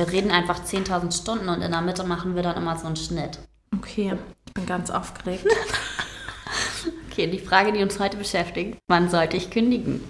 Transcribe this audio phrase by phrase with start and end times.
[0.00, 2.96] Wir reden einfach 10.000 Stunden und in der Mitte machen wir dann immer so einen
[2.96, 3.38] Schnitt.
[3.76, 4.14] Okay,
[4.46, 5.44] ich bin ganz aufgeregt.
[7.10, 10.02] okay, die Frage, die uns heute beschäftigt, wann sollte ich kündigen?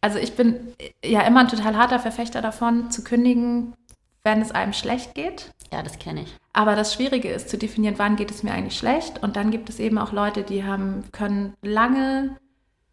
[0.00, 0.72] Also ich bin
[1.04, 3.74] ja immer ein total harter Verfechter davon, zu kündigen,
[4.24, 5.52] wenn es einem schlecht geht.
[5.72, 6.36] Ja, das kenne ich.
[6.52, 9.22] Aber das Schwierige ist zu definieren, wann geht es mir eigentlich schlecht.
[9.22, 12.36] Und dann gibt es eben auch Leute, die haben, können lange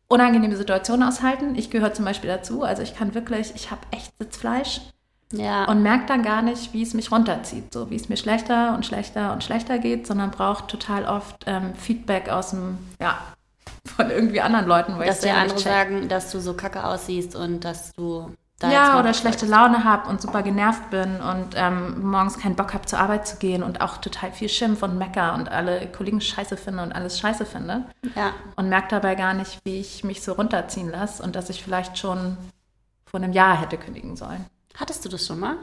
[0.08, 1.55] unangenehme Situationen aushalten.
[1.55, 2.64] Ich gehöre zum Beispiel dazu.
[2.64, 4.82] Also ich kann wirklich, ich habe echt Sitzfleisch.
[5.32, 5.64] Ja.
[5.66, 8.86] Und merke dann gar nicht, wie es mich runterzieht, so wie es mir schlechter und
[8.86, 13.18] schlechter und schlechter geht, sondern braucht total oft ähm, Feedback aus dem, ja,
[13.96, 14.98] von irgendwie anderen Leuten.
[14.98, 19.00] Weil dass dir andere sagen, dass du so kacke aussiehst und dass du da ja,
[19.00, 23.00] oder schlechte Laune habe und super genervt bin und ähm, morgens keinen Bock habe, zur
[23.00, 26.84] Arbeit zu gehen und auch total viel Schimpf und Mecker und alle Kollegen scheiße finde
[26.84, 27.86] und alles scheiße finde.
[28.16, 28.34] Ja.
[28.55, 31.98] Und merke dabei gar nicht, wie ich mich so runterziehen lasse und dass ich vielleicht
[31.98, 32.38] schon
[33.05, 34.46] vor einem Jahr hätte kündigen sollen.
[34.76, 35.57] Hattest du das schon mal?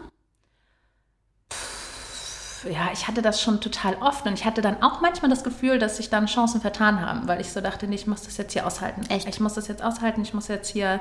[2.65, 5.79] ja, ich hatte das schon total oft und ich hatte dann auch manchmal das Gefühl,
[5.79, 8.53] dass sich dann Chancen vertan haben, weil ich so dachte, nee, ich muss das jetzt
[8.53, 9.03] hier aushalten.
[9.09, 9.29] Echt?
[9.29, 11.01] Ich muss das jetzt aushalten, ich muss jetzt hier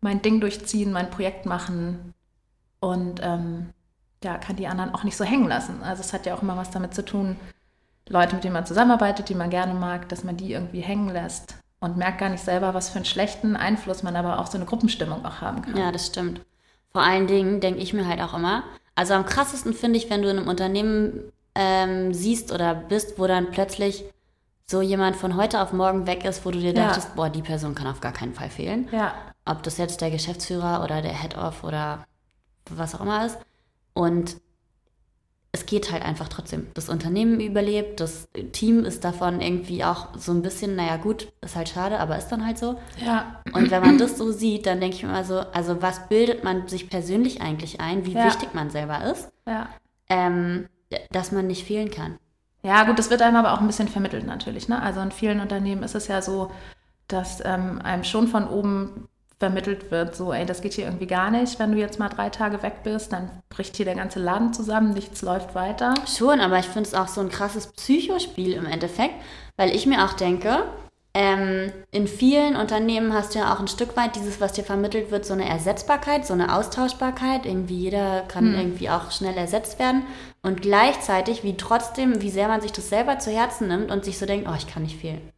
[0.00, 2.14] mein Ding durchziehen, mein Projekt machen
[2.80, 3.70] und ähm,
[4.22, 5.82] ja, kann die anderen auch nicht so hängen lassen.
[5.82, 7.36] Also es hat ja auch immer was damit zu tun,
[8.08, 11.56] Leute, mit denen man zusammenarbeitet, die man gerne mag, dass man die irgendwie hängen lässt
[11.80, 14.64] und merkt gar nicht selber, was für einen schlechten Einfluss man aber auch so eine
[14.64, 15.76] Gruppenstimmung auch haben kann.
[15.76, 16.40] Ja, das stimmt.
[16.90, 20.22] Vor allen Dingen denke ich mir halt auch immer, also am krassesten finde ich, wenn
[20.22, 24.04] du in einem Unternehmen ähm, siehst oder bist, wo dann plötzlich
[24.70, 26.88] so jemand von heute auf morgen weg ist, wo du dir ja.
[26.88, 28.88] dachtest, boah, die Person kann auf gar keinen Fall fehlen.
[28.92, 29.14] Ja.
[29.44, 32.06] Ob das jetzt der Geschäftsführer oder der Head-Off oder
[32.68, 33.38] was auch immer ist.
[33.94, 34.36] Und
[35.52, 36.66] es geht halt einfach trotzdem.
[36.74, 41.56] Das Unternehmen überlebt, das Team ist davon irgendwie auch so ein bisschen, naja gut, ist
[41.56, 42.78] halt schade, aber ist dann halt so.
[43.04, 43.42] Ja.
[43.54, 46.44] Und wenn man das so sieht, dann denke ich mir immer so, also was bildet
[46.44, 48.26] man sich persönlich eigentlich ein, wie ja.
[48.26, 49.70] wichtig man selber ist, ja.
[50.10, 50.68] ähm,
[51.10, 52.18] dass man nicht fehlen kann.
[52.62, 54.68] Ja, gut, das wird einem aber auch ein bisschen vermittelt natürlich.
[54.68, 54.80] Ne?
[54.82, 56.50] Also in vielen Unternehmen ist es ja so,
[57.06, 59.08] dass ähm, einem schon von oben
[59.38, 61.58] vermittelt wird, so, ey, das geht hier irgendwie gar nicht.
[61.60, 64.92] Wenn du jetzt mal drei Tage weg bist, dann bricht hier der ganze Laden zusammen,
[64.92, 65.94] nichts läuft weiter.
[66.06, 69.14] Schon, aber ich finde es auch so ein krasses Psychospiel im Endeffekt,
[69.56, 70.64] weil ich mir auch denke,
[71.20, 75.10] ähm, in vielen Unternehmen hast du ja auch ein Stück weit dieses, was dir vermittelt
[75.10, 77.44] wird, so eine Ersetzbarkeit, so eine Austauschbarkeit.
[77.44, 78.54] Irgendwie jeder kann hm.
[78.54, 80.04] irgendwie auch schnell ersetzt werden.
[80.42, 84.16] Und gleichzeitig, wie trotzdem, wie sehr man sich das selber zu Herzen nimmt und sich
[84.16, 85.32] so denkt, oh, ich kann nicht fehlen.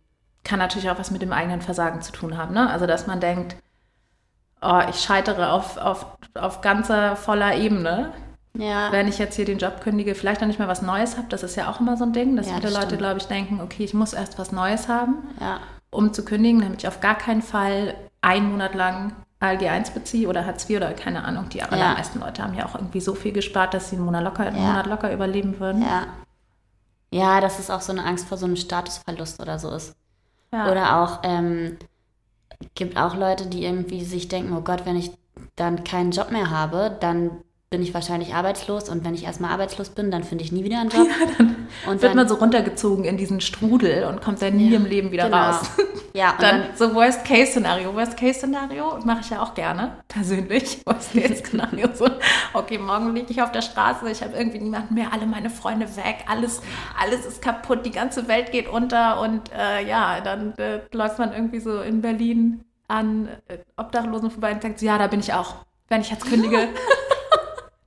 [0.45, 2.69] Kann natürlich auch was mit dem eigenen Versagen zu tun haben, ne?
[2.69, 3.57] Also, dass man denkt,
[4.61, 6.05] oh, ich scheitere auf, auf,
[6.35, 8.13] auf ganzer voller Ebene.
[8.57, 8.91] Ja.
[8.91, 11.43] Wenn ich jetzt hier den Job kündige, vielleicht noch nicht mal was Neues habe, das
[11.43, 13.61] ist ja auch immer so ein Ding, dass ja, viele das Leute, glaube ich, denken,
[13.61, 15.61] okay, ich muss erst was Neues haben, ja.
[15.91, 20.29] um zu kündigen, damit ich auf gar keinen Fall einen Monat lang ALG 1 beziehe
[20.29, 21.49] oder Hartz IV oder keine Ahnung.
[21.49, 22.21] Die allermeisten.
[22.21, 24.87] Leute haben ja auch irgendwie so viel gespart, dass sie einen Monat locker, einen Monat
[24.87, 25.83] locker überleben würden.
[25.83, 26.07] Ja.
[27.11, 29.97] ja, dass es auch so eine Angst vor so einem Statusverlust oder so ist.
[30.53, 31.79] Oder auch, ähm,
[32.75, 35.13] gibt auch Leute, die irgendwie sich denken, oh Gott, wenn ich
[35.57, 37.31] dann keinen Job mehr habe, dann
[37.71, 40.81] bin ich wahrscheinlich arbeitslos und wenn ich erstmal arbeitslos bin, dann finde ich nie wieder
[40.81, 41.07] einen Job.
[41.07, 44.71] Ja, dann und wird dann, man so runtergezogen in diesen Strudel und kommt dann nie
[44.71, 45.51] ja, im Leben wieder genau.
[45.51, 45.71] raus.
[46.13, 47.95] Ja, dann, dann, so Worst-Case-Szenario.
[47.95, 50.83] Worst-Case-Szenario mache ich ja auch gerne, persönlich.
[50.85, 51.89] Worst-Case-Szenario.
[51.95, 52.09] so,
[52.53, 55.87] okay, morgen liege ich auf der Straße, ich habe irgendwie niemanden mehr, alle meine Freunde
[55.97, 56.63] weg, alles,
[57.01, 61.33] alles ist kaputt, die ganze Welt geht unter und äh, ja, dann äh, läuft man
[61.33, 65.55] irgendwie so in Berlin an äh, Obdachlosen vorbei und denkt, ja, da bin ich auch,
[65.87, 66.71] wenn ich jetzt kündige.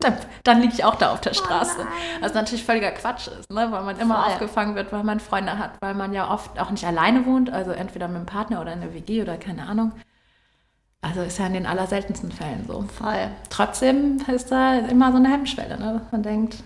[0.04, 1.78] Dann, dann liege ich auch da auf der oh Straße.
[1.80, 3.72] Oh Was natürlich völliger Quatsch ist, ne?
[3.72, 4.34] weil man immer Voll.
[4.34, 7.72] aufgefangen wird, weil man Freunde hat, weil man ja oft auch nicht alleine wohnt, also
[7.72, 9.94] entweder mit einem Partner oder in der WG oder keine Ahnung.
[11.02, 12.86] Also ist ja in den allerseltensten Fällen so.
[12.98, 13.30] Voll.
[13.50, 16.00] Trotzdem ist da immer so eine Hemmschwelle, ne?
[16.02, 16.64] dass man denkt,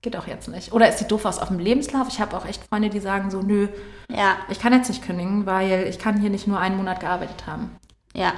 [0.00, 0.72] geht auch jetzt nicht.
[0.72, 2.08] Oder ist die doof aus auf dem Lebenslauf?
[2.08, 3.68] Ich habe auch echt Freunde, die sagen so, nö,
[4.08, 4.36] ja.
[4.48, 7.76] ich kann jetzt nicht kündigen, weil ich kann hier nicht nur einen Monat gearbeitet haben.
[8.14, 8.32] Ja,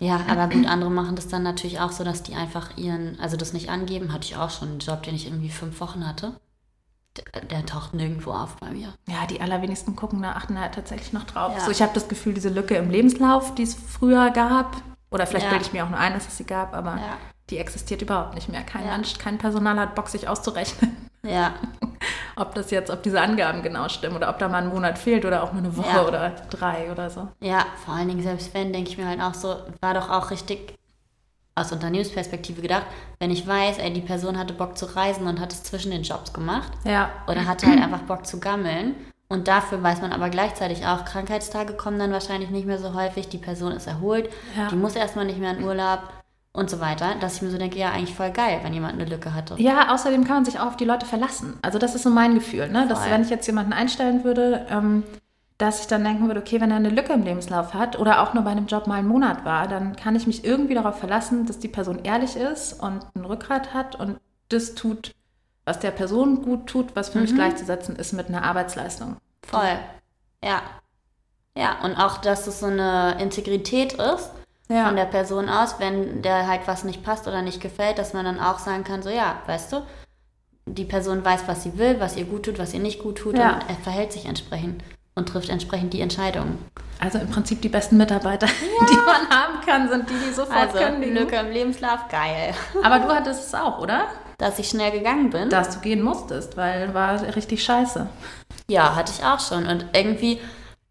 [0.00, 3.36] ja, aber gut, andere machen das dann natürlich auch so, dass die einfach ihren, also
[3.36, 4.12] das nicht angeben.
[4.12, 6.34] Hatte ich auch schon einen Job, den ich irgendwie fünf Wochen hatte.
[7.16, 8.94] Der, der taucht nirgendwo auf bei mir.
[9.08, 11.52] Ja, die allerwenigsten gucken da, achten da tatsächlich noch drauf.
[11.56, 11.64] Ja.
[11.64, 14.76] So, ich habe das Gefühl, diese Lücke im Lebenslauf, die es früher gab,
[15.10, 15.50] oder vielleicht ja.
[15.50, 17.16] bilde ich mir auch nur ein, dass es sie gab, aber ja.
[17.50, 18.62] die existiert überhaupt nicht mehr.
[18.62, 20.96] Kein Mensch, kein Personal hat Bock, sich auszurechnen.
[21.24, 21.54] Ja.
[22.38, 25.24] ob das jetzt, ob diese Angaben genau stimmen oder ob da mal ein Monat fehlt
[25.24, 26.06] oder auch nur eine Woche ja.
[26.06, 27.28] oder drei oder so.
[27.40, 30.30] Ja, vor allen Dingen selbst wenn, denke ich mir halt auch so, war doch auch
[30.30, 30.74] richtig
[31.54, 32.86] aus Unternehmensperspektive gedacht,
[33.18, 36.02] wenn ich weiß, ey, die Person hatte Bock zu reisen und hat es zwischen den
[36.02, 36.70] Jobs gemacht.
[36.84, 37.10] Ja.
[37.26, 38.94] Oder hatte halt einfach Bock zu gammeln.
[39.28, 43.28] Und dafür weiß man aber gleichzeitig auch, Krankheitstage kommen dann wahrscheinlich nicht mehr so häufig,
[43.28, 44.68] die Person ist erholt, ja.
[44.68, 46.00] die muss erstmal nicht mehr in Urlaub
[46.52, 49.04] und so weiter, dass ich mir so denke, ja, eigentlich voll geil, wenn jemand eine
[49.04, 49.54] Lücke hatte.
[49.58, 51.58] Ja, außerdem kann man sich auch auf die Leute verlassen.
[51.62, 52.86] Also das ist so mein Gefühl, ne?
[52.88, 55.04] dass wenn ich jetzt jemanden einstellen würde, ähm,
[55.58, 58.32] dass ich dann denken würde, okay, wenn er eine Lücke im Lebenslauf hat oder auch
[58.34, 61.46] nur bei einem Job mal einen Monat war, dann kann ich mich irgendwie darauf verlassen,
[61.46, 64.18] dass die Person ehrlich ist und ein Rückgrat hat und
[64.48, 65.12] das tut,
[65.64, 67.24] was der Person gut tut, was für mhm.
[67.24, 69.16] mich gleichzusetzen ist mit einer Arbeitsleistung.
[69.42, 69.78] Voll.
[70.42, 70.62] Ja.
[71.56, 74.30] Ja, und auch, dass es so eine Integrität ist
[74.68, 74.86] ja.
[74.86, 78.24] von der Person aus, wenn der halt was nicht passt oder nicht gefällt, dass man
[78.24, 79.82] dann auch sagen kann, so ja, weißt du,
[80.66, 83.38] die Person weiß, was sie will, was ihr gut tut, was ihr nicht gut tut
[83.38, 83.54] ja.
[83.54, 84.82] und er verhält sich entsprechend
[85.14, 86.58] und trifft entsprechend die Entscheidungen.
[87.00, 88.46] Also im Prinzip die besten Mitarbeiter,
[88.80, 88.86] ja.
[88.86, 91.14] die man haben kann, sind die, die sofort also, kündigen.
[91.14, 92.54] Lücke im Lebenslauf, geil.
[92.82, 94.06] Aber du hattest es auch, oder?
[94.38, 95.50] Dass ich schnell gegangen bin.
[95.50, 98.08] Dass du gehen musstest, weil war richtig scheiße.
[98.70, 99.66] Ja, hatte ich auch schon.
[99.66, 100.40] Und irgendwie,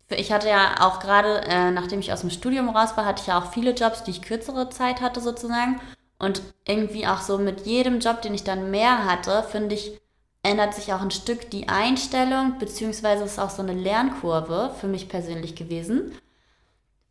[0.09, 3.27] ich hatte ja auch gerade, äh, nachdem ich aus dem Studium raus war, hatte ich
[3.27, 5.81] ja auch viele Jobs, die ich kürzere Zeit hatte sozusagen.
[6.19, 9.99] Und irgendwie auch so mit jedem Job, den ich dann mehr hatte, finde ich,
[10.43, 15.09] ändert sich auch ein Stück die Einstellung, beziehungsweise ist auch so eine Lernkurve für mich
[15.09, 16.13] persönlich gewesen.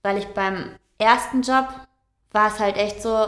[0.03, 1.69] Weil ich beim ersten Job
[2.33, 3.27] war es halt echt so,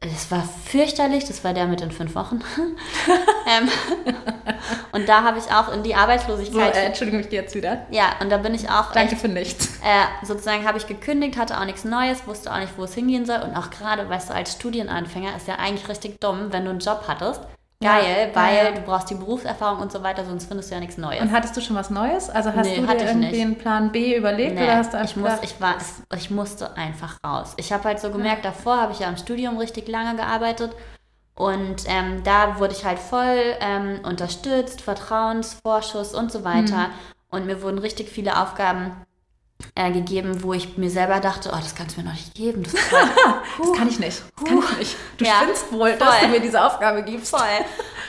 [0.00, 2.40] es war fürchterlich, das war der mit den fünf Wochen.
[3.46, 3.68] ähm,
[4.92, 6.74] und da habe ich auch in die Arbeitslosigkeit.
[6.74, 7.86] So, äh, Entschuldigung, ich gehe jetzt wieder.
[7.90, 8.92] Ja, und da bin ich auch.
[8.92, 9.66] Danke echt, für nichts.
[9.82, 13.26] Äh, sozusagen habe ich gekündigt, hatte auch nichts Neues, wusste auch nicht, wo es hingehen
[13.26, 13.40] soll.
[13.40, 16.80] Und auch gerade, weißt du, als Studienanfänger ist ja eigentlich richtig dumm, wenn du einen
[16.80, 17.40] Job hattest
[17.80, 18.72] geil, ja, weil ja.
[18.72, 21.20] du brauchst die Berufserfahrung und so weiter, sonst findest du ja nichts Neues.
[21.20, 22.28] Und hattest du schon was Neues?
[22.28, 23.40] Also hast nee, du dir irgendwie nicht.
[23.40, 25.76] einen Plan B überlegt nee, oder hast du ich, muss, ich, war,
[26.16, 27.54] ich musste einfach raus.
[27.56, 28.50] Ich habe halt so gemerkt, ja.
[28.50, 30.72] davor habe ich ja im Studium richtig lange gearbeitet
[31.34, 36.88] und ähm, da wurde ich halt voll ähm, unterstützt, Vertrauensvorschuss und so weiter.
[36.88, 36.92] Mhm.
[37.30, 38.92] Und mir wurden richtig viele Aufgaben
[39.74, 42.62] äh, gegeben, wo ich mir selber dachte, oh, das kannst du mir noch nicht geben.
[42.62, 42.72] Das,
[43.58, 44.22] das kann ich nicht.
[44.36, 44.96] Das kann ich nicht.
[45.18, 45.98] Du ja, spinnst wohl, voll.
[45.98, 47.30] dass du mir diese Aufgabe gibst.
[47.30, 47.40] Voll.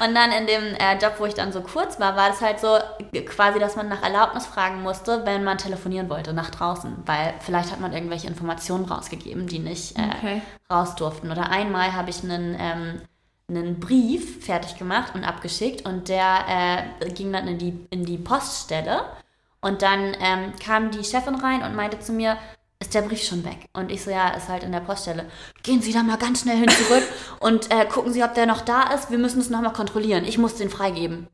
[0.06, 2.60] Und dann in dem äh, Job, wo ich dann so kurz war, war das halt
[2.60, 2.78] so
[3.25, 7.72] quasi, dass man nach Erlaubnis fragen musste, wenn man telefonieren wollte nach draußen, weil vielleicht
[7.72, 10.42] hat man irgendwelche Informationen rausgegeben, die nicht äh, okay.
[10.72, 11.31] raus durften.
[11.31, 13.01] Oder einmal habe ich einen ähm,
[13.50, 18.18] einen Brief fertig gemacht und abgeschickt und der äh, ging dann in die, in die
[18.18, 19.01] Poststelle
[19.61, 22.38] und dann ähm, kam die Chefin rein und meinte zu mir,
[22.81, 23.67] ist der Brief schon weg?
[23.73, 25.25] Und ich so, ja, ist halt in der Poststelle.
[25.63, 27.03] Gehen Sie da mal ganz schnell hin zurück
[27.39, 29.11] und äh, gucken Sie, ob der noch da ist.
[29.11, 30.23] Wir müssen es nochmal kontrollieren.
[30.23, 31.27] Ich muss den freigeben.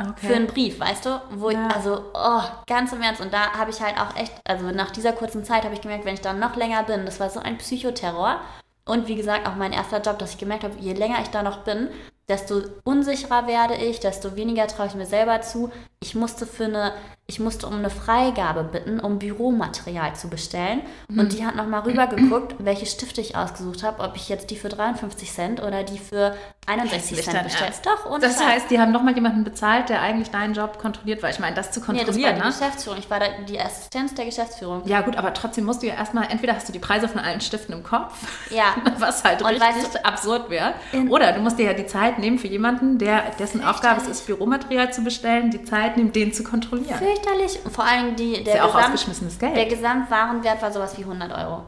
[0.00, 0.28] Okay.
[0.28, 1.20] Für einen Brief, weißt du?
[1.30, 1.68] Wo ja.
[1.68, 3.20] ich, also, oh, ganz im Ernst.
[3.20, 6.06] Und da habe ich halt auch echt, also nach dieser kurzen Zeit habe ich gemerkt,
[6.06, 8.40] wenn ich da noch länger bin, das war so ein Psychoterror.
[8.86, 11.42] Und wie gesagt, auch mein erster Job, dass ich gemerkt habe, je länger ich da
[11.42, 11.90] noch bin,
[12.28, 15.70] desto unsicherer werde ich, desto weniger traue ich mir selber zu.
[16.00, 16.94] Ich musste für eine
[17.30, 20.82] ich musste um eine Freigabe bitten, um Büromaterial zu bestellen.
[21.08, 21.20] Mhm.
[21.20, 24.68] Und die hat nochmal rübergeguckt, welche Stifte ich ausgesucht habe, ob ich jetzt die für
[24.68, 26.34] 53 Cent oder die für
[26.66, 27.74] 61 Cent bestellt.
[27.84, 31.30] Doch, und Das heißt, die haben nochmal jemanden bezahlt, der eigentlich deinen Job kontrolliert, weil
[31.30, 32.16] ich meine, das zu kontrollieren.
[32.16, 32.52] Nee, das war die ne?
[32.52, 32.98] Geschäftsführung.
[32.98, 34.82] Ich war die Assistenz der Geschäftsführung.
[34.86, 37.40] Ja, gut, aber trotzdem musst du ja erstmal, entweder hast du die Preise von allen
[37.40, 38.12] Stiften im Kopf,
[38.50, 38.74] ja.
[38.98, 40.74] was halt und richtig du, absurd wäre,
[41.08, 44.26] oder du musst dir ja die Zeit nehmen für jemanden, der, dessen Aufgabe es ist,
[44.26, 47.58] Büromaterial zu bestellen, die Zeit nimmt, den zu kontrollieren fürchterlich.
[47.72, 51.64] Vor allem die, der, ja Gesamt, der Gesamtwarenwert war sowas wie 100 Euro.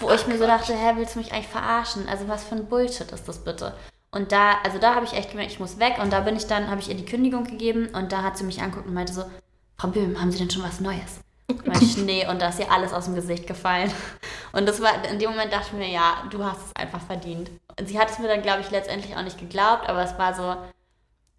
[0.00, 2.08] Wo ich mir so dachte, hä, willst du mich eigentlich verarschen?
[2.08, 3.74] Also was für ein Bullshit ist das bitte?
[4.12, 5.98] Und da, also da habe ich echt gemerkt, ich muss weg.
[6.02, 8.44] Und da bin ich dann, habe ich ihr die Kündigung gegeben und da hat sie
[8.44, 9.24] mich angeguckt und meinte so,
[9.78, 11.20] Frau Böhm, haben Sie denn schon was Neues?
[11.64, 13.92] Mein Schnee und da ist ihr alles aus dem Gesicht gefallen.
[14.52, 17.50] Und das war, in dem Moment dachte ich mir, ja, du hast es einfach verdient.
[17.78, 20.34] Und sie hat es mir dann, glaube ich, letztendlich auch nicht geglaubt, aber es war
[20.34, 20.56] so,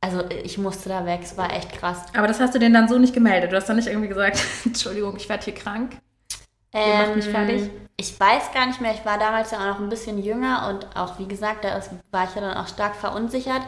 [0.01, 2.05] also ich musste da weg, es war echt krass.
[2.15, 3.51] Aber das hast du denen dann so nicht gemeldet?
[3.51, 5.98] Du hast dann nicht irgendwie gesagt, Entschuldigung, ich werde hier krank?
[6.74, 7.70] Ihr ähm, macht mich fertig?
[7.98, 10.96] Ich weiß gar nicht mehr, ich war damals ja auch noch ein bisschen jünger und
[10.96, 11.79] auch wie gesagt, da
[12.10, 13.62] war ich ja dann auch stark verunsichert.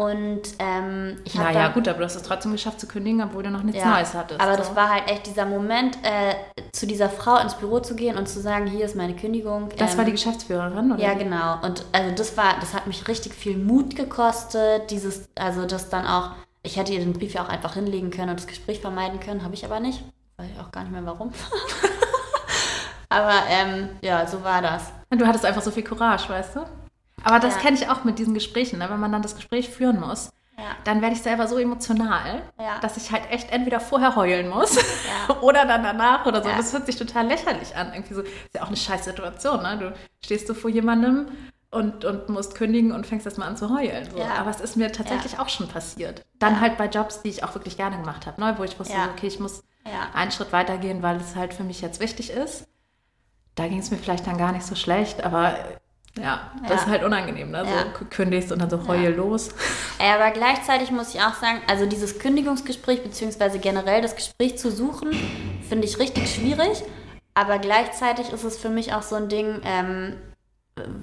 [0.00, 1.52] Und ähm, ich habe.
[1.52, 3.96] Naja, gut, aber du hast es trotzdem geschafft zu kündigen, obwohl du noch nichts ja,
[3.96, 4.40] Neues hattest.
[4.40, 4.58] Aber so.
[4.58, 6.36] das war halt echt dieser Moment, äh,
[6.72, 9.68] zu dieser Frau ins Büro zu gehen und zu sagen, hier ist meine Kündigung.
[9.76, 11.02] Das ähm, war die Geschäftsführerin, oder?
[11.02, 11.58] Ja, genau.
[11.60, 14.90] Und also das war, das hat mich richtig viel Mut gekostet.
[14.90, 16.30] Dieses, also das dann auch,
[16.62, 19.44] ich hätte ihr den Brief ja auch einfach hinlegen können und das Gespräch vermeiden können,
[19.44, 20.02] habe ich aber nicht.
[20.38, 21.30] Weiß ich auch gar nicht mehr warum.
[23.10, 24.84] aber ähm, ja, so war das.
[25.10, 26.60] Und du hattest einfach so viel Courage, weißt du?
[27.24, 27.60] Aber das ja.
[27.60, 28.88] kenne ich auch mit diesen Gesprächen, ne?
[28.90, 30.32] wenn man dann das Gespräch führen muss.
[30.56, 30.76] ja.
[30.84, 32.78] dann werde ich selber so emotional, ja.
[32.80, 34.78] dass ich halt echt entweder vorher heulen muss
[35.40, 36.48] oder dann danach oder so.
[36.48, 37.92] Das hört sich total lächerlich an.
[37.94, 39.78] Irgendwie so, ist ja auch eine scheiß Situation, ne?
[39.78, 39.92] Du
[40.24, 41.28] stehst so vor jemandem
[41.70, 44.08] und, und musst kündigen und fängst erstmal an zu heulen.
[44.10, 44.18] So.
[44.18, 44.34] Ja.
[44.38, 45.40] Aber es ist mir tatsächlich ja.
[45.40, 46.26] auch schon passiert.
[46.38, 46.60] Dann ja.
[46.60, 48.54] halt bei Jobs, die ich auch wirklich gerne gemacht habe, ne?
[48.58, 49.62] wo ich wusste, okay, ich muss
[50.14, 52.66] einen Schritt weitergehen, weil es halt für mich jetzt wichtig ist.
[53.54, 55.54] Da ging es mir vielleicht dann gar nicht so schlecht, aber
[56.18, 57.64] ja, das ist halt unangenehm, ne?
[57.64, 59.50] So kündigst und dann so heul los.
[59.98, 65.10] Aber gleichzeitig muss ich auch sagen, also dieses Kündigungsgespräch beziehungsweise generell das Gespräch zu suchen,
[65.68, 66.82] finde ich richtig schwierig.
[67.34, 70.16] Aber gleichzeitig ist es für mich auch so ein Ding, ähm,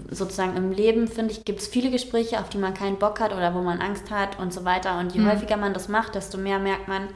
[0.09, 3.33] sozusagen im Leben, finde ich, gibt es viele Gespräche, auf die man keinen Bock hat
[3.33, 4.99] oder wo man Angst hat und so weiter.
[4.99, 5.31] Und je mhm.
[5.31, 7.07] häufiger man das macht, desto mehr merkt man,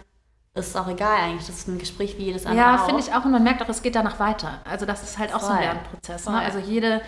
[0.54, 1.48] ist auch egal eigentlich.
[1.48, 2.66] Das ist ein Gespräch wie jedes andere.
[2.66, 3.26] Ja, finde ich auch.
[3.26, 4.60] Und man merkt auch, es geht danach weiter.
[4.64, 5.50] Also das ist halt auch Voll.
[5.50, 6.26] so ein Lernprozess.
[6.26, 6.40] Ne?
[6.40, 7.02] Also jede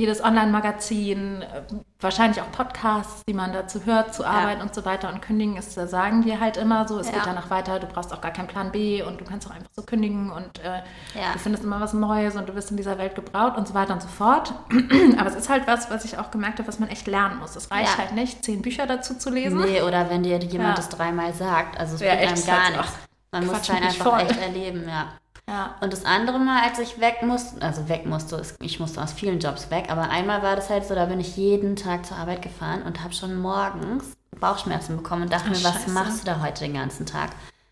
[0.00, 1.62] jedes Online-Magazin, äh,
[2.00, 4.66] wahrscheinlich auch Podcasts, die man dazu hört, zu arbeiten ja.
[4.66, 7.14] und so weiter und kündigen ist, da sagen wir halt immer so, es ja.
[7.14, 9.70] geht danach weiter, du brauchst auch gar keinen Plan B und du kannst auch einfach
[9.72, 10.82] so kündigen und äh,
[11.14, 11.32] ja.
[11.34, 13.92] du findest immer was Neues und du wirst in dieser Welt gebraucht und so weiter
[13.92, 14.54] und so fort.
[15.18, 17.54] Aber es ist halt was, was ich auch gemerkt habe, was man echt lernen muss.
[17.54, 19.60] Es reicht halt nicht, zehn Bücher dazu zu lesen.
[19.60, 22.92] Nee, oder wenn dir jemand das dreimal sagt, also es bringt einem gar nichts.
[23.30, 24.20] Man muss es einfach voll.
[24.20, 25.12] echt erleben, ja.
[25.48, 25.76] Ja.
[25.80, 29.40] Und das andere Mal, als ich weg musste, also weg musste, ich musste aus vielen
[29.40, 32.42] Jobs weg, aber einmal war das halt so, da bin ich jeden Tag zur Arbeit
[32.42, 35.90] gefahren und habe schon morgens Bauchschmerzen bekommen und dachte Ach, mir, was Scheiße.
[35.90, 37.30] machst du da heute den ganzen Tag?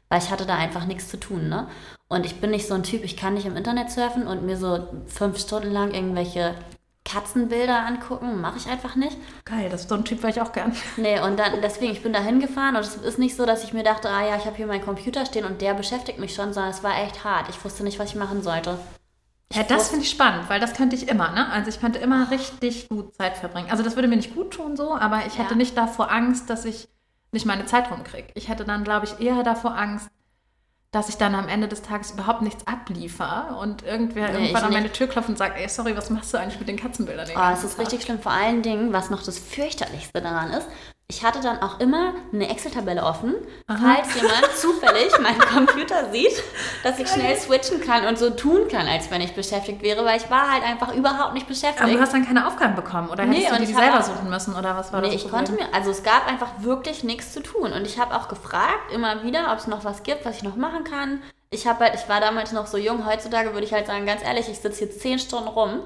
[0.09, 1.69] Weil ich hatte da einfach nichts zu tun, ne?
[2.09, 4.57] Und ich bin nicht so ein Typ, ich kann nicht im Internet surfen und mir
[4.57, 6.57] so fünf Stunden lang irgendwelche
[7.04, 9.16] Katzenbilder angucken, mache ich einfach nicht.
[9.45, 10.75] Geil, das ist so ein Typ, wäre ich auch gern.
[10.97, 13.73] Nee, und dann deswegen, ich bin da hingefahren und es ist nicht so, dass ich
[13.73, 16.52] mir dachte, ah ja, ich habe hier meinen Computer stehen und der beschäftigt mich schon,
[16.52, 17.49] sondern es war echt hart.
[17.49, 18.78] Ich wusste nicht, was ich machen sollte.
[19.49, 21.50] Ich ja, das finde ich spannend, weil das könnte ich immer, ne?
[21.50, 23.71] Also ich könnte immer richtig gut Zeit verbringen.
[23.71, 25.57] Also das würde mir nicht gut tun so, aber ich hätte ja.
[25.57, 26.88] nicht davor Angst, dass ich
[27.33, 28.28] nicht meine Zeit rumkriege.
[28.35, 30.09] Ich hätte dann, glaube ich, eher davor Angst,
[30.90, 34.73] dass ich dann am Ende des Tages überhaupt nichts abliefer und irgendwer nee, irgendwann an
[34.73, 37.28] meine Tür klopft und sagt, ey, sorry, was machst du eigentlich mit den Katzenbildern?
[37.37, 37.87] Oh, es ist Tag?
[37.87, 38.18] richtig schlimm.
[38.18, 40.66] Vor allen Dingen, was noch das fürchterlichste daran ist,
[41.11, 43.35] ich hatte dann auch immer eine Excel-Tabelle offen,
[43.67, 43.79] Aha.
[43.83, 46.40] falls jemand zufällig meinen Computer sieht,
[46.85, 50.19] dass ich schnell switchen kann und so tun kann, als wenn ich beschäftigt wäre, weil
[50.19, 51.83] ich war halt einfach überhaupt nicht beschäftigt.
[51.83, 54.55] Aber du hast dann keine Aufgaben bekommen oder nee, hättest du die selber suchen müssen
[54.55, 55.17] oder was war nee, das?
[55.17, 58.14] Nee, ich konnte mir, also es gab einfach wirklich nichts zu tun und ich habe
[58.14, 61.21] auch gefragt immer wieder, ob es noch was gibt, was ich noch machen kann.
[61.50, 64.23] Ich habe halt, ich war damals noch so jung, heutzutage würde ich halt sagen, ganz
[64.23, 65.81] ehrlich, ich sitze jetzt zehn Stunden rum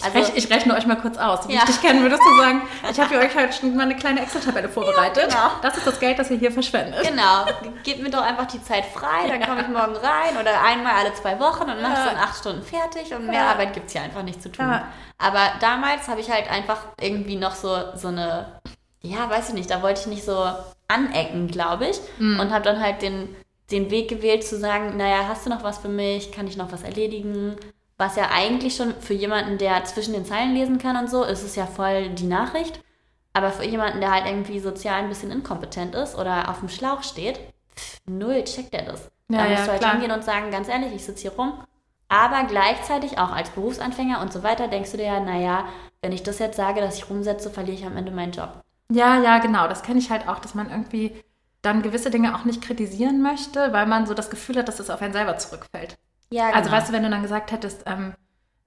[0.00, 1.48] also, ich, rechne, ich, rechne euch mal kurz aus.
[1.48, 1.60] Wie ja.
[1.60, 4.68] ich dich kennen, würdest du sagen, ich habe euch heute schon mal eine kleine Excel-Tabelle
[4.68, 5.32] vorbereitet.
[5.32, 5.60] Ja, genau.
[5.60, 7.02] Das ist das Geld, das ihr hier verschwendet.
[7.02, 7.46] Genau.
[7.82, 11.12] Gebt mir doch einfach die Zeit frei, dann komme ich morgen rein oder einmal alle
[11.14, 14.02] zwei Wochen und mache es in acht Stunden fertig und mehr Arbeit gibt es hier
[14.02, 14.80] einfach nicht zu tun.
[15.18, 18.60] Aber damals habe ich halt einfach irgendwie noch so, so eine,
[19.02, 20.46] ja, weiß ich nicht, da wollte ich nicht so
[20.86, 22.00] anecken, glaube ich.
[22.18, 22.38] Mhm.
[22.38, 23.34] Und habe dann halt den,
[23.72, 26.30] den Weg gewählt zu sagen, naja, hast du noch was für mich?
[26.30, 27.56] Kann ich noch was erledigen?
[27.98, 31.42] Was ja eigentlich schon für jemanden, der zwischen den Zeilen lesen kann und so, ist
[31.42, 32.80] es ja voll die Nachricht.
[33.32, 37.02] Aber für jemanden, der halt irgendwie sozial ein bisschen inkompetent ist oder auf dem Schlauch
[37.02, 37.38] steht,
[37.76, 39.10] pff, null checkt er das.
[39.30, 39.92] Ja, da musst ja, du halt klar.
[39.92, 41.52] hingehen und sagen, ganz ehrlich, ich sitze hier rum.
[42.08, 45.68] Aber gleichzeitig auch als Berufsanfänger und so weiter denkst du dir ja, naja,
[46.00, 48.62] wenn ich das jetzt sage, dass ich rumsetze, verliere ich am Ende meinen Job.
[48.90, 49.68] Ja, ja, genau.
[49.68, 51.12] Das kenne ich halt auch, dass man irgendwie
[51.60, 54.88] dann gewisse Dinge auch nicht kritisieren möchte, weil man so das Gefühl hat, dass es
[54.88, 55.98] auf einen selber zurückfällt.
[56.30, 56.58] Ja, also, genau.
[56.58, 58.14] Also weißt du, wenn du dann gesagt hättest, ähm,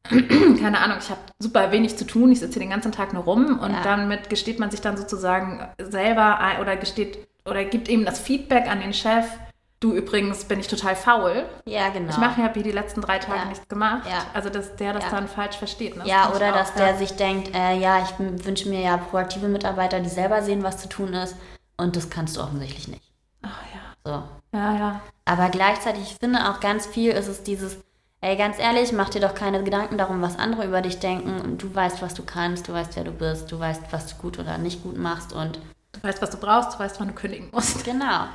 [0.60, 3.24] keine Ahnung, ich habe super wenig zu tun, ich sitze hier den ganzen Tag nur
[3.24, 3.82] rum und ja.
[3.84, 8.82] damit gesteht man sich dann sozusagen selber oder gesteht oder gibt eben das Feedback an
[8.82, 9.25] den Chef,
[9.82, 11.46] du übrigens bin ich total faul.
[11.65, 12.10] Ja, genau.
[12.10, 13.46] Ich mache, hier die letzten drei Tage ja.
[13.46, 14.08] nichts gemacht.
[14.08, 14.25] Ja.
[14.34, 15.10] Also, dass der das ja.
[15.10, 15.98] dann falsch versteht.
[15.98, 16.03] Ne?
[16.06, 20.10] Ja, oder dass der sich denkt, äh, ja, ich wünsche mir ja proaktive Mitarbeiter, die
[20.10, 21.36] selber sehen, was zu tun ist.
[21.77, 23.11] Und das kannst du offensichtlich nicht.
[24.03, 24.24] So.
[24.53, 25.01] Ja, ja.
[25.25, 27.77] Aber gleichzeitig, ich finde auch ganz viel ist es dieses,
[28.22, 31.39] ey, ganz ehrlich, mach dir doch keine Gedanken darum, was andere über dich denken.
[31.41, 34.15] Und du weißt, was du kannst, du weißt, wer du bist, du weißt, was du
[34.15, 35.60] gut oder nicht gut machst und
[35.91, 37.84] du weißt, was du brauchst, du weißt, wann du kündigen musst.
[37.86, 38.25] Genau.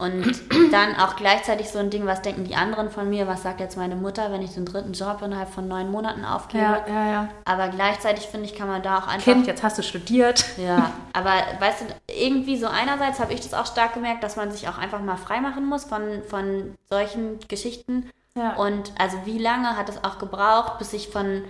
[0.00, 0.40] Und
[0.72, 3.76] dann auch gleichzeitig so ein Ding, was denken die anderen von mir, was sagt jetzt
[3.76, 6.62] meine Mutter, wenn ich den dritten Job innerhalb von neun Monaten aufgebe.
[6.62, 7.28] Ja, ja, ja.
[7.44, 9.32] Aber gleichzeitig finde ich, kann man da auch einfach.
[9.32, 10.44] Kind, jetzt hast du studiert.
[10.56, 14.52] Ja, aber weißt du, irgendwie so einerseits habe ich das auch stark gemerkt, dass man
[14.52, 18.08] sich auch einfach mal freimachen muss von, von solchen Geschichten.
[18.36, 18.54] Ja.
[18.54, 21.42] Und also wie lange hat es auch gebraucht, bis ich von,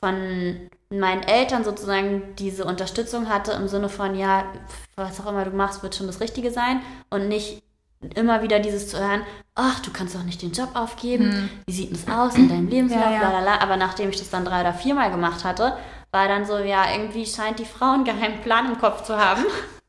[0.00, 4.44] von meinen Eltern sozusagen diese Unterstützung hatte im Sinne von, ja,
[4.94, 7.63] was auch immer du machst, wird schon das Richtige sein und nicht
[8.12, 9.22] immer wieder dieses zu hören,
[9.54, 11.50] ach, du kannst doch nicht den Job aufgeben, hm.
[11.66, 13.30] wie sieht es aus in deinem Lebenslauf, ja, ja.
[13.30, 13.60] Lalala.
[13.60, 15.76] aber nachdem ich das dann drei oder viermal gemacht hatte,
[16.10, 19.44] war dann so, ja, irgendwie scheint die Frau einen geheimen Plan im Kopf zu haben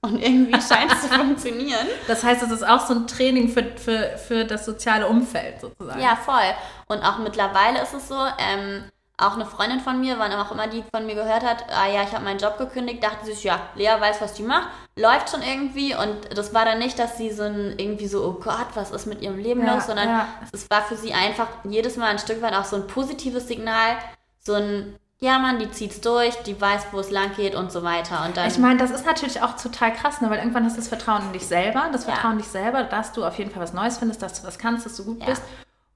[0.05, 1.87] Und irgendwie scheint es zu funktionieren.
[2.07, 5.99] Das heißt, es ist auch so ein Training für, für, für das soziale Umfeld sozusagen.
[5.99, 6.53] Ja, voll.
[6.87, 8.83] Und auch mittlerweile ist es so, ähm,
[9.17, 12.03] auch eine Freundin von mir, wann auch immer die von mir gehört hat, ah ja,
[12.03, 14.67] ich habe meinen Job gekündigt, dachte sich, ja, Lea weiß, was die macht,
[14.97, 15.95] läuft schon irgendwie.
[15.95, 19.05] Und das war dann nicht, dass sie so ein, irgendwie so, oh Gott, was ist
[19.05, 20.27] mit ihrem Leben ja, los, sondern ja.
[20.51, 23.95] es war für sie einfach jedes Mal ein Stück weit auch so ein positives Signal,
[24.41, 27.83] so ein, ja Mann, die zieht's durch, die weiß, wo es lang geht und so
[27.83, 28.25] weiter.
[28.25, 30.29] Und dann, ich meine, das ist natürlich auch total krass, ne?
[30.29, 33.13] weil irgendwann hast du das Vertrauen in dich selber, das Vertrauen in dich selber, dass
[33.13, 35.41] du auf jeden Fall was Neues findest, dass du was kannst, dass du gut bist.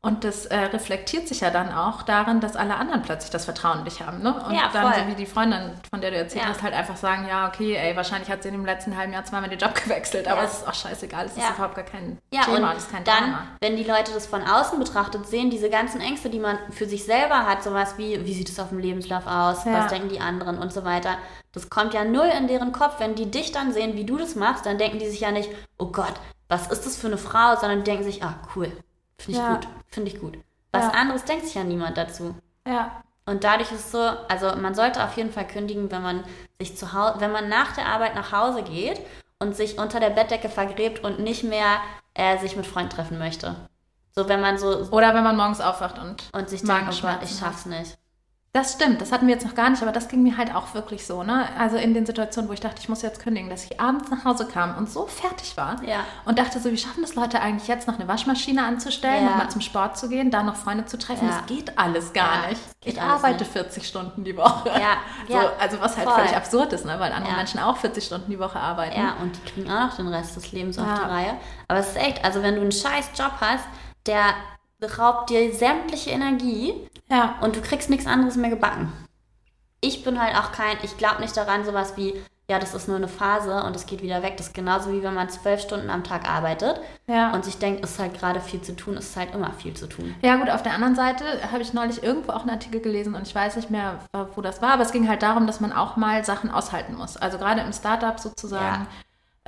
[0.01, 3.79] Und das äh, reflektiert sich ja dann auch darin, dass alle anderen plötzlich das Vertrauen
[3.79, 4.23] in dich haben.
[4.23, 4.33] Ne?
[4.33, 6.49] Und ja, dann, so wie die Freundin, von der du erzählt ja.
[6.51, 9.25] hast, halt einfach sagen, ja, okay, ey, wahrscheinlich hat sie in dem letzten halben Jahr
[9.25, 12.43] zweimal den Job gewechselt, aber es ist auch scheißegal, es ist überhaupt gar kein ja,
[12.43, 13.47] Thema, und es ist kein dann, Drama.
[13.59, 17.03] wenn die Leute das von außen betrachtet sehen, diese ganzen Ängste, die man für sich
[17.03, 20.59] selber hat, sowas wie, wie sieht es auf dem Lebenslauf aus, was denken die anderen
[20.59, 21.17] und so weiter,
[21.51, 22.99] das kommt ja null in deren Kopf.
[22.99, 25.49] Wenn die dich dann sehen, wie du das machst, dann denken die sich ja nicht,
[25.77, 26.13] oh Gott,
[26.47, 28.71] was ist das für eine Frau, sondern die denken sich, ah, cool,
[29.19, 30.37] finde ich gut, finde ich gut.
[30.71, 30.91] Was ja.
[30.91, 32.35] anderes denkt sich ja niemand dazu.
[32.67, 33.03] Ja.
[33.25, 36.23] Und dadurch ist es so, also man sollte auf jeden Fall kündigen, wenn man
[36.59, 39.01] sich zu Hause, wenn man nach der Arbeit nach Hause geht
[39.39, 41.79] und sich unter der Bettdecke vergräbt und nicht mehr
[42.15, 43.55] äh, sich mit Freunden treffen möchte.
[44.15, 47.19] So wenn man so oder wenn man morgens aufwacht und und sich denkt, oh Gott,
[47.23, 47.97] ich schaff's nicht.
[48.51, 50.73] Das stimmt, das hatten wir jetzt noch gar nicht, aber das ging mir halt auch
[50.73, 51.47] wirklich so, ne?
[51.59, 54.25] Also in den Situationen, wo ich dachte, ich muss jetzt kündigen, dass ich abends nach
[54.25, 56.03] Hause kam und so fertig war ja.
[56.25, 59.29] und dachte so, wie schaffen das Leute eigentlich jetzt noch eine Waschmaschine anzustellen, ja.
[59.29, 61.27] nochmal zum Sport zu gehen, dann noch Freunde zu treffen?
[61.27, 61.37] Ja.
[61.37, 62.61] Das geht alles gar ja, nicht.
[62.85, 63.51] Ich arbeite nicht.
[63.51, 64.69] 40 Stunden die Woche.
[64.69, 64.97] Ja.
[65.27, 66.17] So, also was halt Voll.
[66.17, 66.99] völlig absurd ist, ne?
[66.99, 68.99] Weil andere Menschen auch 40 Stunden die Woche arbeiten.
[68.99, 71.37] Ja, und die kriegen auch noch den Rest des Lebens auf die Reihe.
[71.67, 73.65] Aber es ist echt, also wenn du einen scheiß Job hast,
[74.07, 74.33] der
[74.81, 76.73] raubt dir sämtliche Energie
[77.09, 77.35] ja.
[77.41, 78.91] und du kriegst nichts anderes mehr gebacken
[79.81, 82.13] ich bin halt auch kein, ich glaube nicht daran, sowas wie,
[82.49, 84.35] ja, das ist nur eine Phase und es geht wieder weg.
[84.37, 87.31] Das ist genauso wie wenn man zwölf Stunden am Tag arbeitet ja.
[87.31, 89.75] und sich denkt, es ist halt gerade viel zu tun, es ist halt immer viel
[89.75, 90.15] zu tun.
[90.21, 93.27] Ja, gut, auf der anderen Seite habe ich neulich irgendwo auch einen Artikel gelesen und
[93.27, 93.99] ich weiß nicht mehr,
[94.35, 97.17] wo das war, aber es ging halt darum, dass man auch mal Sachen aushalten muss.
[97.17, 98.83] Also gerade im Startup sozusagen.
[98.83, 98.87] Ja.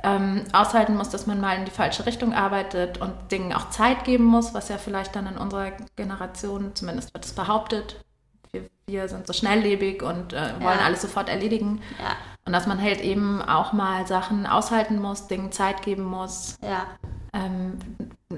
[0.04, 4.04] Ähm, aushalten muss, dass man mal in die falsche Richtung arbeitet und Dingen auch Zeit
[4.04, 8.02] geben muss, was ja vielleicht dann in unserer Generation, zumindest wird es behauptet,
[8.52, 10.84] wir, wir sind so schnelllebig und äh, wollen ja.
[10.84, 11.80] alles sofort erledigen.
[11.98, 12.16] Ja.
[12.44, 16.86] Und dass man halt eben auch mal Sachen aushalten muss, Dingen Zeit geben muss, ja.
[17.32, 17.78] ähm,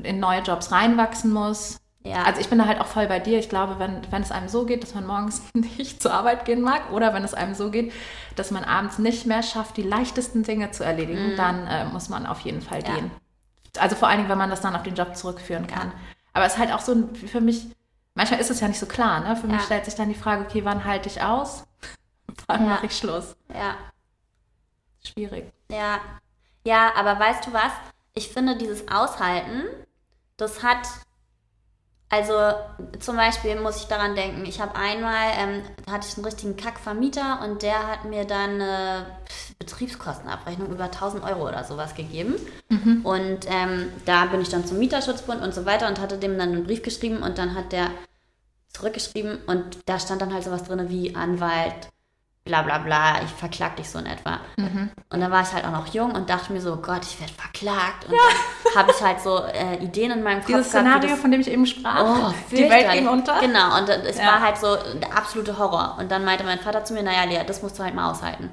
[0.02, 1.78] in neue Jobs reinwachsen muss.
[2.06, 2.22] Ja.
[2.24, 3.38] Also ich bin da halt auch voll bei dir.
[3.38, 6.60] Ich glaube, wenn, wenn es einem so geht, dass man morgens nicht zur Arbeit gehen
[6.60, 7.92] mag oder wenn es einem so geht,
[8.36, 11.36] dass man abends nicht mehr schafft, die leichtesten Dinge zu erledigen, mhm.
[11.36, 12.94] dann äh, muss man auf jeden Fall ja.
[12.94, 13.10] gehen.
[13.78, 15.88] Also vor allen Dingen, wenn man das dann auf den Job zurückführen kann.
[15.88, 15.94] Ja.
[16.34, 17.66] Aber es ist halt auch so für mich
[18.14, 19.20] manchmal ist es ja nicht so klar.
[19.20, 19.36] Ne?
[19.36, 21.66] Für mich stellt sich dann die Frage, okay, wann halte ich aus?
[22.46, 23.36] wann mache ich Schluss?
[23.52, 23.76] Ja.
[25.04, 25.52] Schwierig.
[25.70, 26.00] Ja.
[26.66, 27.72] Ja, aber weißt du was?
[28.14, 29.64] Ich finde, dieses Aushalten,
[30.36, 30.88] das hat
[32.14, 32.34] also
[33.00, 37.40] zum Beispiel muss ich daran denken, ich habe einmal, ähm, hatte ich einen richtigen Kackvermieter
[37.42, 39.06] und der hat mir dann eine
[39.58, 42.36] Betriebskostenabrechnung über 1000 Euro oder sowas gegeben.
[42.68, 43.00] Mhm.
[43.04, 46.50] Und ähm, da bin ich dann zum Mieterschutzbund und so weiter und hatte dem dann
[46.50, 47.90] einen Brief geschrieben und dann hat der
[48.68, 51.88] zurückgeschrieben und da stand dann halt sowas drin wie Anwalt,
[52.44, 54.40] bla bla bla, ich verklag dich so in etwa.
[54.56, 54.90] Mhm.
[55.08, 57.32] Und dann war ich halt auch noch jung und dachte mir so, Gott, ich werde
[57.32, 58.04] verklagt.
[58.06, 58.20] Und ja.
[58.64, 60.86] dann habe ich halt so äh, Ideen in meinem Kopf Dieses gehabt.
[60.86, 62.04] Szenario, das, von dem ich eben sprach.
[62.04, 63.40] Oh, die Welt ging unter.
[63.40, 64.26] Genau, und es ja.
[64.26, 65.96] war halt so der absolute Horror.
[65.98, 68.50] Und dann meinte mein Vater zu mir, naja, Lea, das musst du halt mal aushalten.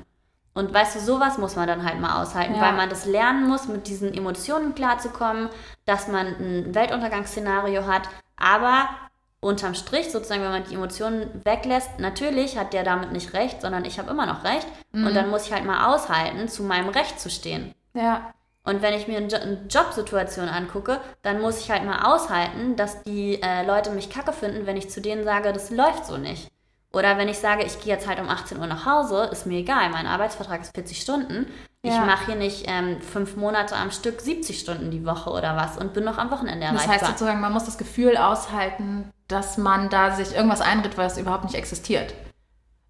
[0.54, 2.62] Und weißt du, sowas muss man dann halt mal aushalten, ja.
[2.62, 5.49] weil man das lernen muss, mit diesen Emotionen klarzukommen,
[5.86, 8.89] dass man ein Weltuntergangsszenario hat, aber
[9.41, 13.86] unterm Strich sozusagen, wenn man die Emotionen weglässt, natürlich hat der damit nicht recht, sondern
[13.86, 14.67] ich habe immer noch recht.
[14.93, 15.08] Mhm.
[15.08, 17.73] Und dann muss ich halt mal aushalten, zu meinem Recht zu stehen.
[17.93, 18.34] Ja.
[18.63, 23.41] Und wenn ich mir eine Jobsituation angucke, dann muss ich halt mal aushalten, dass die
[23.41, 26.47] äh, Leute mich kacke finden, wenn ich zu denen sage, das läuft so nicht.
[26.93, 29.60] Oder wenn ich sage, ich gehe jetzt halt um 18 Uhr nach Hause, ist mir
[29.60, 31.47] egal, mein Arbeitsvertrag ist 40 Stunden.
[31.84, 31.93] Ja.
[31.93, 35.77] Ich mache hier nicht ähm, fünf Monate am Stück 70 Stunden die Woche oder was
[35.77, 36.86] und bin noch am Wochenende erreichbar.
[36.86, 41.17] Das heißt sozusagen, man muss das Gefühl aushalten, dass man da sich irgendwas einredet, was
[41.17, 42.13] überhaupt nicht existiert.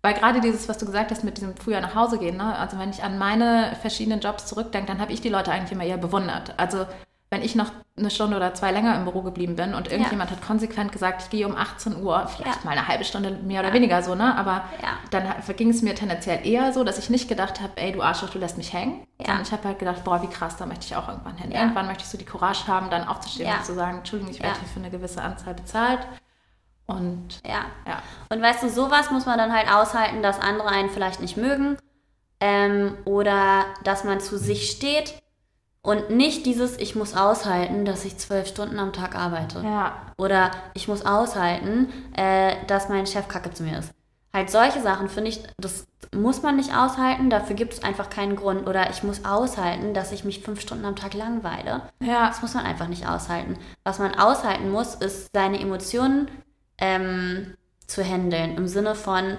[0.02, 2.58] Weil gerade dieses, was du gesagt hast mit diesem früher nach Hause gehen, ne?
[2.58, 5.84] also wenn ich an meine verschiedenen Jobs zurückdenke, dann habe ich die Leute eigentlich immer
[5.84, 6.56] eher bewundert.
[6.58, 6.88] Also
[7.30, 10.36] wenn ich noch eine Stunde oder zwei länger im Büro geblieben bin und irgendjemand ja.
[10.36, 12.66] hat konsequent gesagt, ich gehe um 18 Uhr, vielleicht ja.
[12.66, 13.74] mal eine halbe Stunde mehr oder ja.
[13.74, 14.36] weniger so, ne?
[14.36, 14.66] Aber
[15.12, 18.32] dann ging es mir tendenziell eher so, dass ich nicht gedacht habe, ey, du Arschloch,
[18.32, 19.06] du lässt mich hängen.
[19.18, 21.52] Sondern ich habe halt gedacht, boah, wie krass, da möchte ich auch irgendwann hin.
[21.52, 24.68] Irgendwann möchtest du die Courage haben, dann aufzustehen und zu sagen, Entschuldigung, ich werde hier
[24.68, 26.00] für eine gewisse Anzahl bezahlt.
[26.92, 27.66] Und ja.
[27.88, 28.02] ja.
[28.30, 31.78] Und weißt du, sowas muss man dann halt aushalten, dass andere einen vielleicht nicht mögen.
[32.40, 35.22] Ähm, oder dass man zu sich steht
[35.84, 39.62] und nicht dieses, ich muss aushalten, dass ich zwölf Stunden am Tag arbeite.
[39.64, 39.96] Ja.
[40.18, 43.92] Oder ich muss aushalten, äh, dass mein Chef kacke zu mir ist.
[44.34, 48.36] Halt solche Sachen finde ich, das muss man nicht aushalten, dafür gibt es einfach keinen
[48.36, 48.68] Grund.
[48.68, 51.82] Oder ich muss aushalten, dass ich mich fünf Stunden am Tag langweile.
[52.00, 52.28] Ja.
[52.28, 53.58] Das muss man einfach nicht aushalten.
[53.84, 56.30] Was man aushalten muss, ist seine Emotionen
[56.82, 57.54] ähm,
[57.88, 58.58] zu handeln.
[58.58, 59.38] Im Sinne von,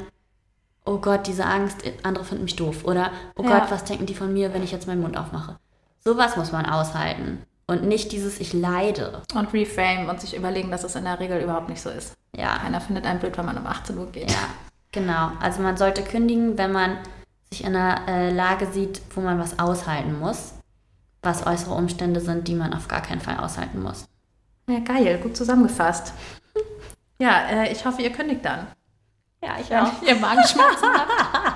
[0.86, 2.84] oh Gott, diese Angst, andere finden mich doof.
[2.84, 3.58] Oder, oh ja.
[3.58, 5.58] Gott, was denken die von mir, wenn ich jetzt meinen Mund aufmache?
[6.04, 7.42] Sowas muss man aushalten.
[7.66, 9.22] Und nicht dieses Ich leide.
[9.34, 12.14] Und reframe und sich überlegen, dass es in der Regel überhaupt nicht so ist.
[12.36, 12.58] Ja.
[12.58, 14.30] Keiner findet einen blöd, wenn man um 18 Uhr geht.
[14.30, 14.48] Ja,
[14.90, 15.32] genau.
[15.40, 16.98] Also man sollte kündigen, wenn man
[17.50, 20.54] sich in einer äh, Lage sieht, wo man was aushalten muss.
[21.22, 24.06] Was äußere Umstände sind, die man auf gar keinen Fall aushalten muss.
[24.68, 25.18] Ja, geil.
[25.22, 26.12] Gut zusammengefasst.
[27.22, 28.66] Ja, äh, ich hoffe, ihr kündigt dann.
[29.40, 30.02] Ja, ich auch.
[30.02, 31.12] Ihr Magenschmerzen habt.